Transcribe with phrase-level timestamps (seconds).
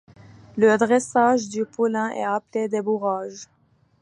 [0.57, 3.47] Le dressage du poulain est appelé débourrage.